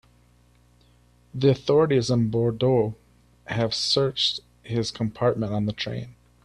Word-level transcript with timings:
The 1.31 1.51
authorities 1.51 2.09
in 2.09 2.31
Bordeaux 2.31 2.95
have 3.45 3.71
searched 3.75 4.39
his 4.63 4.89
compartment 4.89 5.53
on 5.53 5.67
the 5.67 5.73
train. 5.73 6.15